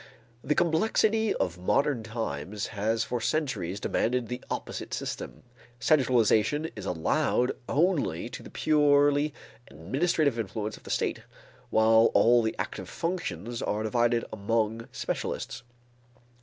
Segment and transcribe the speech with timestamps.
[0.43, 5.43] The complexity of modern times has for centuries demanded the opposite system.
[5.79, 9.31] Centralization is allowed only to the purely
[9.69, 11.19] administrative influence of the state,
[11.69, 15.61] while all the active functions are divided among specialists.